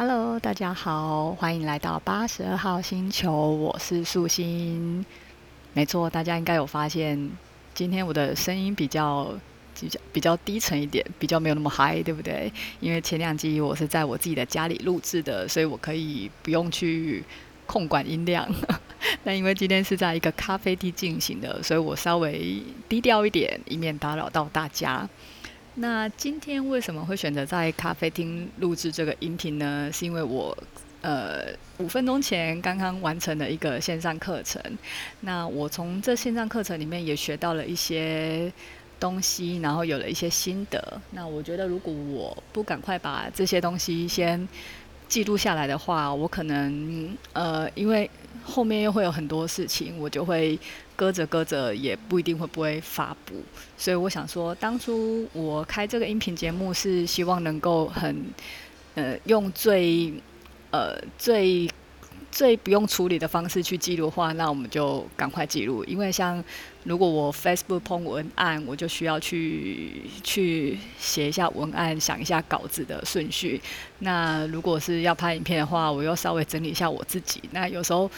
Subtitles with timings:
[0.00, 5.04] Hello，大家好，欢迎来到八十二号星球，我是素心。
[5.72, 7.28] 没错，大家应该有发现，
[7.74, 9.34] 今天我的声音比较
[9.80, 12.52] 比较比较低沉一点，比较没有那么嗨，对不对？
[12.78, 17.24] 因为前两集我是在我自己的家里录制的，所以我可以不用去
[17.66, 18.48] 控管音量。
[19.24, 25.08] 但因为今天是在一个咖啡厅进行的，所以我稍微低调一点，以免打扰到大家。
[25.80, 29.88] 那今天为什么会选择在咖啡厅录制这个音频呢？
[29.92, 30.56] 是因为我
[31.02, 31.46] 呃
[31.78, 34.60] 五分钟前刚刚完成了一个线上课程。
[35.20, 38.52] 那我从这线上课程里面也学到了一些
[38.98, 41.00] 东西，然后有了一些心得。
[41.12, 44.48] 那我觉得如果我不赶快把这些东西先
[45.08, 48.10] 记录下来的话，我可能呃因为
[48.44, 50.58] 后面又会有很多事情，我就会。
[50.98, 53.36] 搁着搁着也不一定会不会发布，
[53.76, 58.26] 所以我想说，当初我开这个音频节目是希望能够很，
[58.96, 60.12] 呃，用最，
[60.72, 61.70] 呃，最
[62.30, 65.84] 最不用处理的方式去记录的话，那我们就赶快记录。
[65.84, 66.42] 因为像
[66.84, 73.60] 如果我 Facebook 碰文案，我就需要去去写一下文案，想一下稿子的顺序。
[74.00, 77.42] 那如果是要拍影片的话，我又稍微整理一下我自己。
[77.52, 78.10] 那有时候。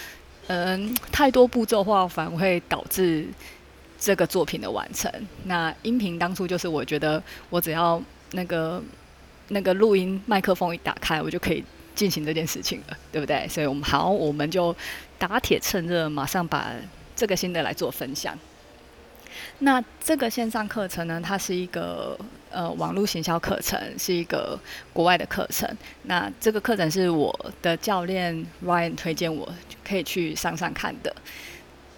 [0.53, 3.25] 嗯，太多步骤的话，反而会导致
[4.01, 5.09] 这个作品的完成。
[5.45, 8.83] 那音频当初就是，我觉得我只要那个
[9.49, 11.63] 那个录音麦克风一打开，我就可以
[11.95, 13.47] 进行这件事情了，对不对？
[13.49, 14.75] 所以我们好，我们就
[15.19, 16.73] 打铁趁热，马上把
[17.15, 18.39] 这个心得来做分享。
[19.61, 22.19] 那这个线上课程呢，它是一个
[22.51, 24.59] 呃网络行销课程，是一个
[24.93, 25.69] 国外的课程。
[26.05, 29.49] 那这个课程是我的教练 Ryan 推荐我
[29.87, 31.15] 可以去上上看的。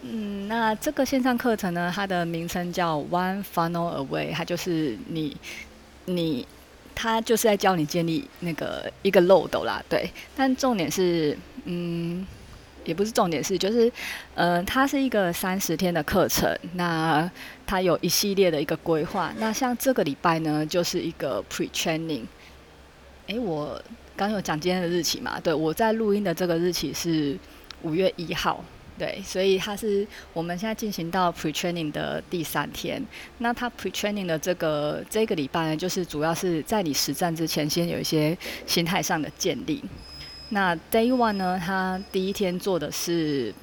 [0.02, 5.36] 嗯，那这个线上课程呢，它的名称叫 One Funnel Away，它就是你
[6.06, 6.46] 你
[6.94, 10.10] 他就是在教你建立那个一个漏斗啦，对。
[10.36, 12.26] 但重点是，嗯。
[12.84, 13.88] 也不是重点是，就是，
[14.34, 17.30] 呃，它是一个三十天的课程，那
[17.64, 19.32] 它有一系列的一个规划。
[19.38, 22.24] 那像这个礼拜呢，就是一个 pre-training。
[23.28, 23.80] 诶，我
[24.16, 25.38] 刚有讲今天的日期嘛？
[25.38, 27.38] 对，我在录音的这个日期是
[27.82, 28.64] 五月一号，
[28.98, 33.02] 对，所以它是我们现在进行到 pre-training 的第三天。
[33.38, 38.36] 那它 pre-training 的这个这个礼拜呢，就是主要是在你实战之前，先有一些
[38.66, 39.82] 心态上的建立。
[40.50, 41.58] 那 Day One 呢？
[41.58, 43.54] 他第一天做的是，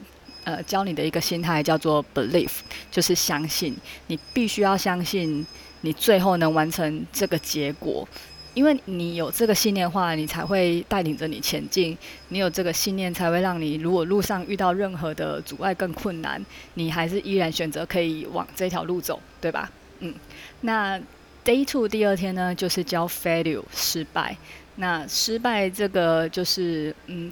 [0.43, 2.49] 呃，教你的一个心态叫做 Belief，
[2.89, 3.77] 就是相信。
[4.07, 5.45] 你必须要相信，
[5.81, 8.07] 你最后能完成这个结果，
[8.53, 11.97] 因为你有这个信念的话，你才会带领着你前进。
[12.29, 16.43] 你有这个信念，才会让你如果路上遇到任何的阻碍更困难，
[16.73, 19.71] 你还是依然选择可以往这条路走，对吧？
[19.99, 20.13] 嗯。
[20.61, 20.99] 那
[21.45, 24.35] Day Two 第二天呢，就是教 Failure 失败。
[24.75, 27.31] 那失败这个就是，嗯，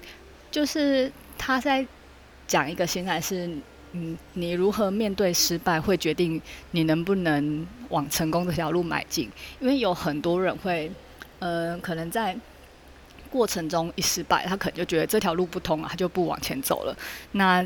[0.52, 1.86] 就是他在
[2.48, 3.50] 讲一个心态是，
[3.94, 6.42] 嗯，你如何面对失败，会决定
[6.72, 9.30] 你能不能往成功这条路迈进。
[9.60, 10.92] 因为有很多人会，
[11.40, 12.36] 呃，可能在
[13.30, 16.98] 过程中一失败，他可能就觉得这条路不通了，他就不往前走了。
[17.34, 17.66] 那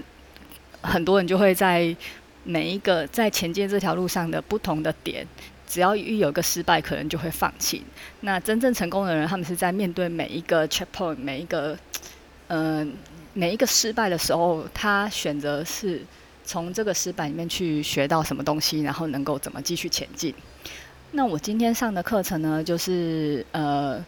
[0.82, 1.96] 很多人就会在
[2.44, 5.28] 每一个在前进这条路上的不同的点。
[5.68, 7.82] 只要一有个失败，可能就会放弃。
[8.20, 11.78] 那真正成功的人，他们是在面对每一个 checkpoint，每一个，
[12.48, 12.88] 嗯、呃，
[13.34, 16.02] 每一个失败的时候，他选择是
[16.44, 20.36] 从这个失败里面去学到什么东西，然后能够怎么继续前进。
[21.14, 24.04] 那我今天上的课程呢，就是呃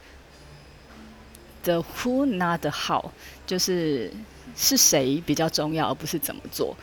[1.63, 3.03] ，the who not the how，
[3.45, 4.09] 就是
[4.55, 6.75] 是谁比较重要，而不是怎么做。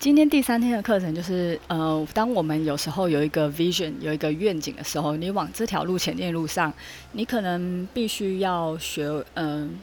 [0.00, 6.72] 今天第三天的课程就是，呃，当我们有时候有一个 vision，有一个愿景的时候，你往这条路前进的路上，
[7.12, 9.78] 你可能必须要学，嗯、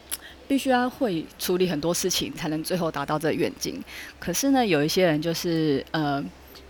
[0.46, 3.82] 必须要会处理很多事情，才能最后达到这个愿景。
[4.20, 6.22] 可是呢，有一些人就是，呃，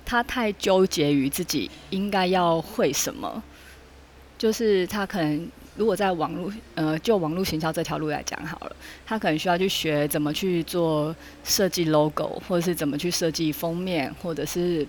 [0.04, 3.42] 他太纠结于自己应该要会什么，
[4.36, 5.48] 就是他可能。
[5.76, 11.12] 如果在网络，呃，就网络行销这条路来讲好了，他可能需要去学怎么去做
[11.42, 14.86] 设计 logo，或者是怎么去设计封面，或者是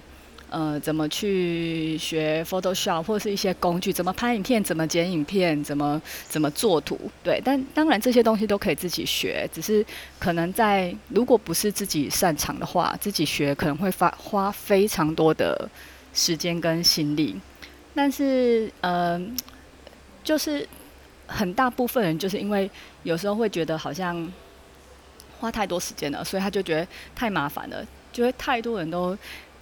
[0.49, 7.41] 呃怎么去学 Photoshop，或是一些工具，怎么拍影片，怎么剪影片，怎么怎么做图，对。
[7.43, 9.85] 但当然这些东西都可以自己学，只是
[10.19, 15.69] 可能在如果不是自己擅长的话，自己学可能会花花非常多的
[16.13, 17.35] 时间跟心力。
[17.93, 19.21] 但是，呃。
[20.25, 20.67] 就是
[21.27, 22.67] 很大部分人就是因为
[23.03, 24.27] 有时候会觉得好像
[25.39, 29.15] 花太多时间了，所以他就觉得太麻烦了，就会太多人都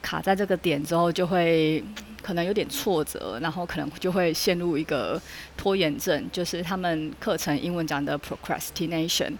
[0.04, 1.84] 卡在这个点之后，就会
[2.22, 5.20] 可能有点挫折，然后可能就会陷入一个
[5.58, 9.34] 拖延症，就是他们课程英文讲的 procrastination。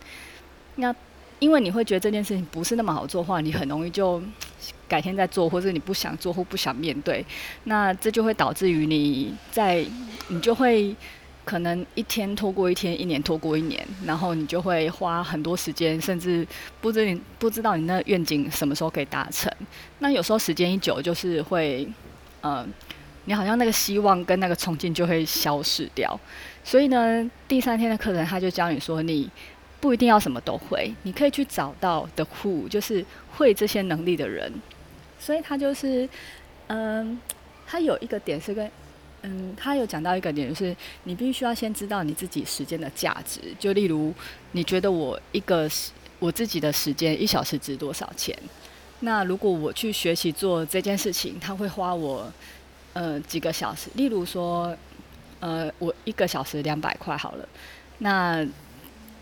[0.77, 0.95] 那
[1.38, 4.19] 因为你会觉得这件事情不是那么好做的话，你很容易就
[4.88, 7.24] 改天再做，或者你不想做或不想面对，
[7.66, 9.86] 那这就会导致于你在
[10.30, 10.95] 你就会。
[11.45, 16.48] 可能一天拖过一天，一年拖过一年，然后你就会花很多时间，甚至
[16.80, 19.51] 不知你不知道你那愿景什么时候可以达成。
[20.00, 21.86] 那有时候时间一久，就是会，
[22.42, 22.66] 呃，
[23.25, 26.18] 你好像那个希望跟那个冲劲就会消失掉。
[26.63, 29.30] 所以呢，第三天的课程他就教你说，你
[29.81, 33.06] 不一定要什么都会，你可以去找到 the who，就是
[33.36, 34.50] 会这些能力的人。
[35.19, 36.07] 所以他就是，
[36.68, 37.19] 嗯、
[37.68, 38.72] 他有一个点是跟。
[39.25, 40.75] 嗯，他有讲到一个点，就是
[41.05, 43.39] 你必须要先知道你自己时间的价值。
[43.57, 44.13] 就例如，
[44.51, 45.69] 你觉得我一个
[46.19, 48.37] 我自己的时间一小时值多少钱？
[48.99, 52.29] 那如果我去学习做这件事情，他会花我
[52.91, 53.89] 呃几个小时。
[53.95, 54.75] 例如说，
[55.39, 57.47] 呃，我一个小时两百块好了，
[57.99, 58.45] 那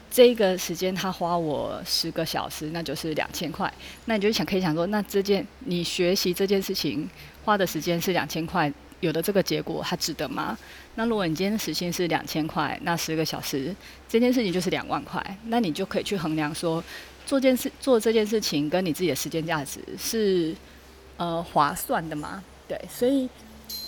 [0.09, 3.71] 这个时间他花我十个小时，那就是两千块。
[4.05, 7.07] 那你就想可以想说，那这件你学习这件事情
[7.45, 8.71] 花的时间是两千块。
[9.01, 10.57] 有的这个结果，它值得吗？
[10.95, 13.75] 那如果你今天的时薪是两千块，那十个小时
[14.07, 16.83] 这件事情就是两万块，那你就可以去衡量说，
[17.25, 20.55] 做件事做这件事情跟你自己的时间价值是
[21.17, 22.43] 呃划算的吗？
[22.67, 23.27] 对，所以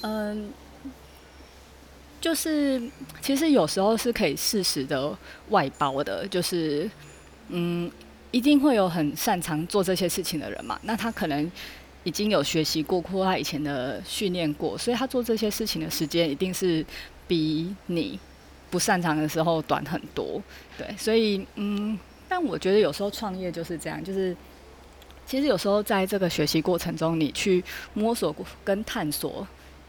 [0.01, 0.51] 嗯、
[2.19, 2.81] 就是
[3.21, 5.15] 其实有时候是可以适时的
[5.49, 6.89] 外包的，就是
[7.49, 7.91] 嗯，
[8.31, 11.51] 一定会有很擅长做这些事情的人嘛，那他可能。
[12.03, 16.85] 已经有学习过，或他以前的训练过，所以他做这些事情的时间一定是
[17.27, 18.19] 比你
[18.69, 20.41] 不擅长的时候短很多。
[20.77, 21.97] 对，所以嗯，
[22.27, 24.35] 但我觉得有时候创业就是这样，就是
[25.25, 27.63] 其实有时候在这个学习过程中，你去
[27.93, 29.47] 摸索跟探索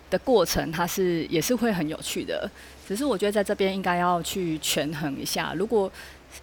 [0.09, 2.49] 的过程，它是也是会很有趣的。
[2.87, 5.91] 只是我觉得在这边应该要去权衡一下，如果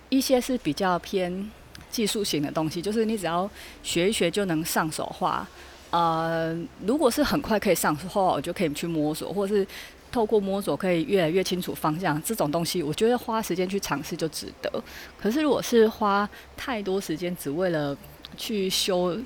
[0.09, 1.49] 一些是比较偏。
[1.91, 3.49] 技术型的东西，就是你只要
[3.83, 5.45] 学一学就能上手画，
[5.91, 9.67] 呃，如果是很快可以上手的话，我就可以去摸索，或者是
[10.11, 12.21] 透过摸索可以越来越清楚方向。
[12.23, 14.83] 这种东西，我觉得花时间去尝试就值得。
[15.19, 17.95] 可是如果是花太多时间只为了
[18.37, 19.17] 去修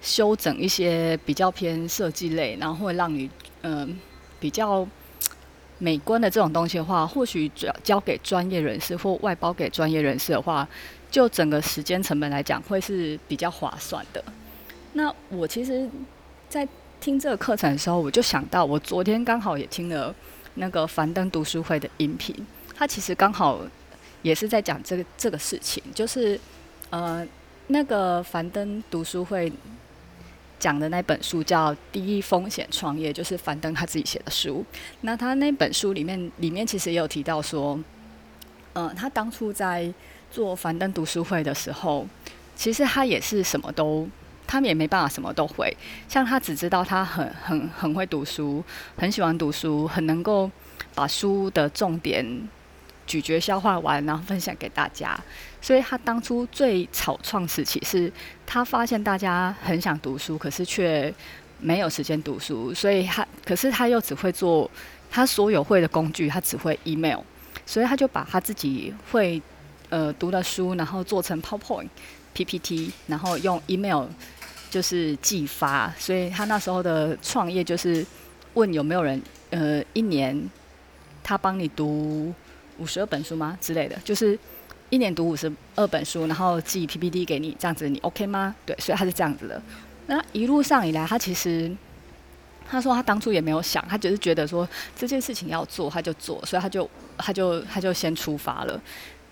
[0.00, 3.28] 修整一些比较偏设计类，然后会让你
[3.62, 3.98] 嗯、
[4.38, 4.86] 比较
[5.78, 10.66] 美观的这种东西的话，或许交交给专业人士或外包给专业人士的话。
[11.10, 14.22] 就整个时间成本来讲，会是比较划算的。
[14.92, 15.88] 那我其实，
[16.48, 16.66] 在
[17.00, 20.14] 听这个课程的时候，我就想到，我昨天刚好也听了
[20.54, 22.34] 那个樊登读书会的音频，
[22.74, 23.60] 他其实刚好
[24.22, 26.38] 也是在讲这个这个事情，就是
[26.90, 27.26] 呃，
[27.68, 29.50] 那个樊登读书会
[30.58, 34.64] 讲的那本书叫《低风险创业》，就是樊登他自己写的书。
[35.00, 37.78] 那他那本书里面，里面其实也有提到说，
[38.72, 39.90] 呃，他当初在
[40.30, 42.06] 做樊登读书会的时候，
[42.54, 44.08] 其实他也是什么都，
[44.46, 45.76] 他们也没办法什么都会。
[46.08, 48.62] 像他只知道他很很很会读书，
[48.96, 50.50] 很喜欢读书，很能够
[50.94, 52.48] 把书的重点
[53.06, 55.18] 咀嚼消化完，然后分享给大家。
[55.60, 58.12] 所以他当初最草创时期是，
[58.46, 61.12] 他发现大家很想读书，可是却
[61.58, 64.70] 没有时间读书，所以他可是他又只会做
[65.10, 67.20] 他所有会的工具，他只会 email，
[67.66, 69.42] 所以他就把他自己会。
[69.90, 71.88] 呃，读的书，然后做成 PowerPoint、
[72.32, 74.06] PPT，然后用 email
[74.70, 75.92] 就是寄发。
[75.98, 78.06] 所以他那时候的创业就是
[78.54, 79.20] 问有没有人，
[79.50, 80.48] 呃，一年
[81.22, 82.32] 他帮你读
[82.78, 84.38] 五十二本书吗之类的，就是
[84.90, 88.54] 一年读五十二本书，然后寄 PPT 给你，这样子你 OK 吗？
[88.64, 89.60] 对，所以他是这样子的。
[90.06, 91.70] 那一路上以来，他其实
[92.68, 98.80] 他说他当初也没有想，他只是觉得说这件事情要做，他就做，所以他就他就他就先出发了。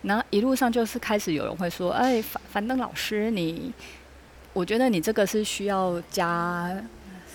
[0.09, 3.71] 然后一路上就是开始有人会说：“哎，樊樊登老师，你，
[4.55, 6.75] 我觉得你这个是需要加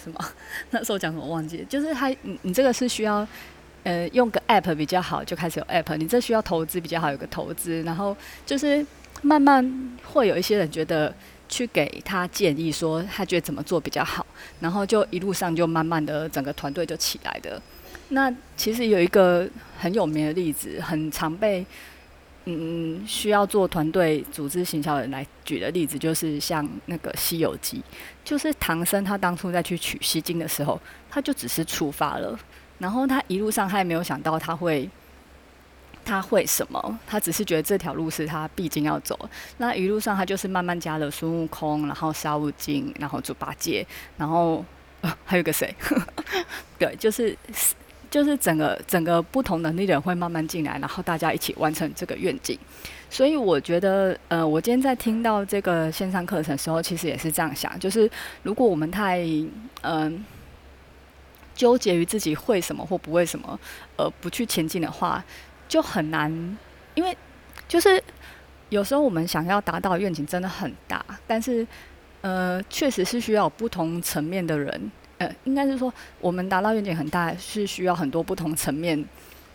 [0.04, 0.20] 什么？
[0.72, 1.64] 那时候讲什么忘记？
[1.70, 3.28] 就是他，你你这个是需要，
[3.84, 5.96] 呃，用个 app 比较好，就开始有 app。
[5.98, 7.84] 你这需要投资比较好，有个投资。
[7.84, 8.84] 然后就是
[9.22, 9.64] 慢慢
[10.04, 11.14] 会有一些人觉得
[11.48, 14.26] 去给他建议，说他觉得怎么做比较好。
[14.60, 17.62] 然后就一路上就慢慢的整个团队就起来的。
[18.10, 21.64] 那其实有一个很有名的例子，很常被。
[22.46, 27.78] 嗯，需要做团队组织行销人来举的例子，就是像那个《西游记》，
[28.26, 30.78] 就是唐僧他当初在去取西经的时候，
[31.10, 32.38] 他就只是出发了，
[32.80, 34.90] 然后他一路上他也没有想到他会
[36.04, 39.18] 他会什么，他只是觉得这条路是他必经要走。
[39.58, 44.66] 那一路上他就是慢慢加了孙悟空，然后沙悟净，然后猪八戒，然后、
[45.24, 45.74] 还有个谁？
[46.78, 47.38] 对，就是
[48.14, 52.56] 就是整个整个不同能力的人会慢慢进来，然后大家一起完成这个愿景。
[53.10, 58.08] 所以我觉得，呃，我今天在听到这个线上课程时候，其实也是这样想，就是
[58.44, 59.26] 如果我们太
[59.82, 60.24] 嗯、
[61.56, 63.60] 纠结于自己会什么或不会什么，
[63.98, 65.26] 而不去前进的话，
[65.68, 66.32] 就很难。
[66.94, 67.18] 因为
[67.68, 68.00] 就是
[68.70, 71.66] 有时候我们想要达到愿景真的很大，但是
[72.22, 79.04] 呃，确实是需要不同层面的人，呃，应该是说我们达到愿景很大，是需要很多不同层面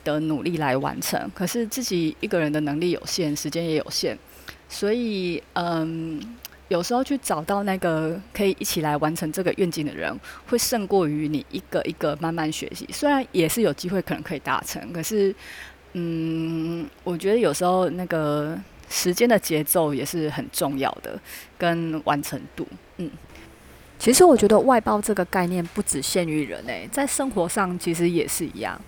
[0.05, 4.17] 的努力来完成，可是自己一个人的能力有限，时间也有限，
[4.69, 6.21] 所以嗯，
[6.69, 12.89] 有时候去找到那个可以一起来完成这个愿景的人，会胜过于你一个一个慢慢学习。
[12.93, 15.35] 虽然也是有机会可能可以达成，可是
[15.95, 18.57] 嗯，我觉得有时候那个
[18.89, 21.19] 时间的节奏也是很重要的，
[21.59, 22.67] 跟完成度。
[22.99, 23.11] 嗯，
[23.99, 28.81] 其实我觉得外包这个概念不只限于人诶、在生活上其实也是一样。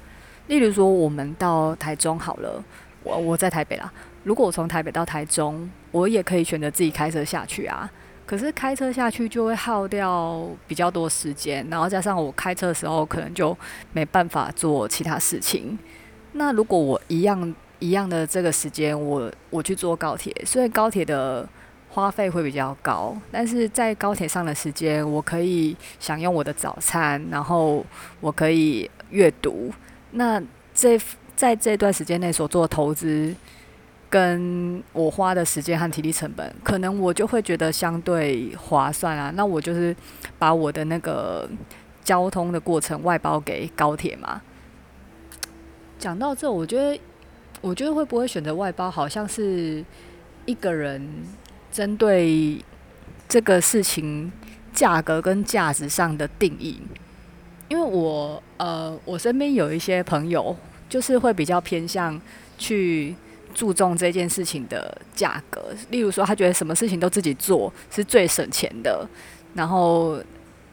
[0.47, 2.63] 例如说，我们到台中好了，
[3.03, 3.93] 我我在台北啦。
[4.25, 7.91] 如果我从台北到台中，我也可以选择自己开车下去啊。
[8.27, 13.57] 可是开车下去就会耗掉比较多时间，然后加上我开车的时候可能就
[13.93, 15.77] 没办法做其他事情。
[16.33, 21.49] 那如果我一样一样的这个时间，我我去坐高铁，所以高铁的
[21.93, 27.85] 花费会比较高，但是在高铁上的时间，我可以享用我的早餐，然后
[28.21, 29.73] 我可以阅读。
[30.13, 30.41] 那
[30.73, 30.99] 这
[31.35, 33.35] 在这段时间内所做的投资，
[34.09, 39.33] 跟我花的时间和体力成本，可能我就会觉得相对划算啊。
[39.35, 39.95] 那我就是
[40.39, 41.49] 把我的那个
[42.05, 44.41] 交通的过程外包给高铁嘛。
[45.99, 47.01] 讲到这，我觉得，
[47.61, 49.85] 我觉得会不会选择外包，好像是
[50.47, 51.07] 一个人
[51.73, 52.63] 针对
[53.29, 54.31] 这个事情
[54.73, 56.81] 价格跟价值上的定义。
[57.69, 60.57] 因为我呃，我身边有一些朋友，
[60.89, 62.21] 就是会比较偏向
[62.59, 63.15] 去
[63.55, 65.75] 注重这件事情的价格。
[65.91, 69.09] 例如说，他觉得什么事情都自己做是最省钱的，
[69.55, 70.21] 然后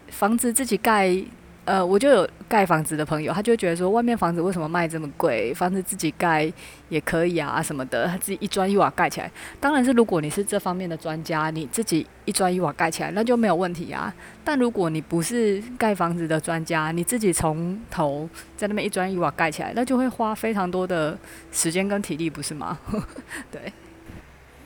[0.09, 1.23] 房子自己盖。
[1.67, 5.53] 呃，我就有盖房子的朋友，他就觉得说，外面房子为什么卖这么贵？
[5.53, 6.49] 房子自己盖
[6.87, 9.29] 也可以啊，什么的，他自己一砖一瓦盖起来。
[9.59, 14.13] 当然是如果你是这方面的专家，你自己一砖一瓦盖起来，那就没有问题啊。
[14.45, 21.19] 但如果你不是盖房子的专家，你自己从头在那边一砖一瓦盖起来，那就会花非常多的
[21.51, 22.79] 时间跟体力，不是吗？
[23.51, 23.61] 对。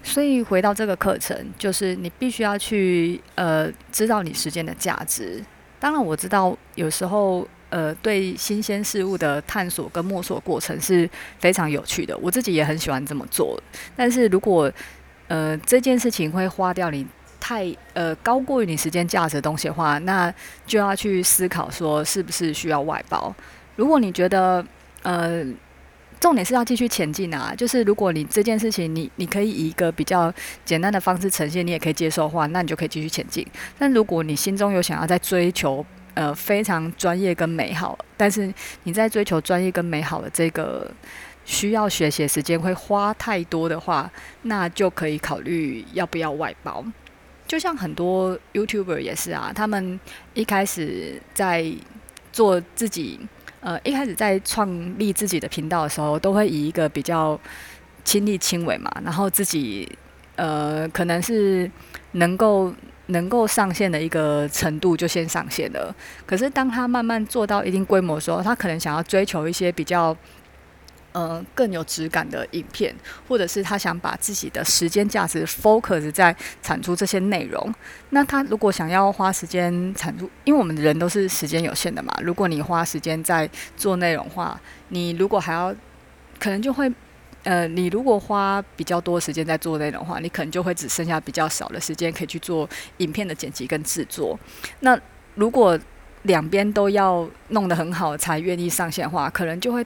[0.04, 5.44] 所以回到这个课程，就是你必须要去呃，知道你时间的价值。
[5.82, 11.10] 当然我知道，有时候呃，对新鲜事物的探索跟摸索过程是
[11.40, 13.60] 非常有趣的，我自己也很喜欢这么做。
[13.96, 14.72] 但是如果
[15.28, 17.08] 呃这件事情会花掉你
[17.40, 20.32] 太呃高过于你时间价值的东西的话，那
[20.68, 23.34] 就要去思考说是不是需要外包。
[23.76, 24.64] 如果你觉得
[25.02, 25.44] 呃
[26.22, 30.32] 重点是要继续前进啊，就是如果你这件事情你你可以以一个比较
[30.64, 33.46] 简单的方式呈现，你也可以接受的话，那你就可以继续前进。
[33.80, 40.90] 但如果你心中有想要在追求呃非常专业跟美好，但是你在追求专业跟美好的这个
[41.44, 44.08] 需要学习的时间会花太多的话，
[44.44, 46.86] 那就可以考虑要不要外包。
[47.48, 50.00] 就像很多 YouTuber 也是啊，他们
[50.36, 51.66] 一开始在
[52.32, 53.20] 做自己。
[53.62, 57.40] 呃，一开始在创立自己的频道的时候，都会以一个比较
[58.04, 59.88] 亲力亲为嘛，然后自己
[60.36, 61.70] 呃可能是
[62.12, 62.74] 能够
[63.08, 65.96] 能够上线的一个程度就先上线了。
[66.26, 70.16] 可是当他慢慢做到一定规模的时候，他可能想要追求一些比较。
[71.14, 72.96] 呃，更有质感的影片，
[73.28, 77.74] 或者是他想把自己的时间价值 focus 在产出这些内容。
[78.12, 82.14] 那他如果想要花时间产出，因为我们人都是时间有限的嘛。
[82.22, 85.76] 如果你花时间在做内容的话，你如果还要，
[86.40, 86.90] 可能就会，
[87.44, 94.40] 呃，你如果花比较多时间在做内容的话，你可能就会只剩下比较少的时间可以去做影片的剪辑跟制作。
[94.80, 94.98] 那
[95.36, 95.78] 如果
[96.22, 99.86] 两边都要弄得很好才愿意上线的话，可能就会。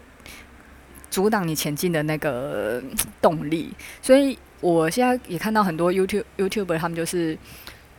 [1.10, 2.82] 阻挡你前进的那个
[3.22, 3.72] 动力，
[4.02, 7.38] 所以我现在也看到很多 YouTube YouTuber，他们就是，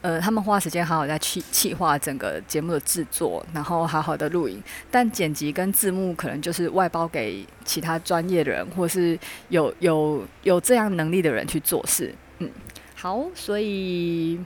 [0.02, 12.14] 呃，他们花时间好好在去企划整个节目的制作，然后好好的录影，但剪辑跟字幕可能就是外包给其他专业的人，或是有有有这样能力的人去做事。
[12.38, 12.50] 嗯，
[12.94, 14.38] 好，所以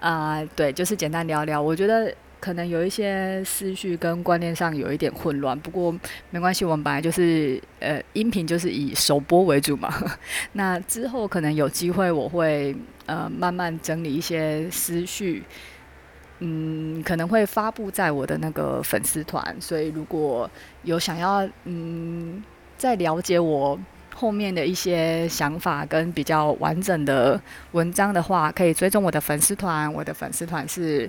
[0.00, 2.14] 啊、对，就是简单聊聊，我觉得。
[2.42, 5.94] 可能有一些思绪跟观念上有一点混乱，不过
[6.30, 9.94] 没关系，我们本来就是呃音频就是以首播为主嘛。
[10.54, 12.74] 那之后可能有机会，我会
[13.06, 15.44] 呃慢慢整理一些思绪，
[16.40, 19.56] 嗯，可能会发布在我的那个粉丝团。
[19.60, 20.50] 所以如果
[20.82, 22.42] 有想要嗯
[22.76, 23.78] 再了解我
[24.12, 29.92] 后面的一些想法跟比较完整的文章的话，可以追踪我的粉丝团。
[29.94, 31.08] 我的粉丝团是。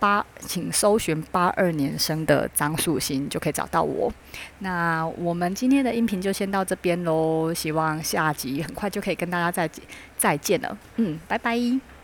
[0.00, 4.12] 八，请搜寻八二年生的张素心，就可以找到我。
[4.58, 9.70] 那我们今天的音频就先到这边喽，希望下集很快就可以跟大家再
[10.18, 10.76] 再见了。
[10.96, 11.99] 嗯，拜拜。